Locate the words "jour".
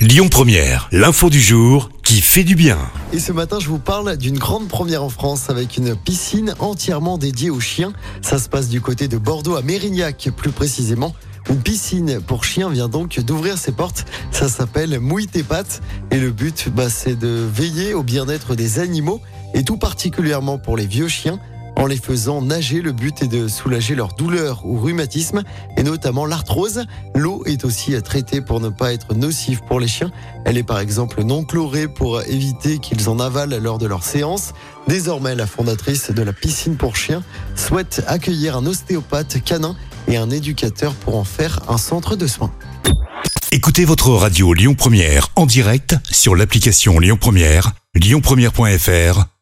1.42-1.90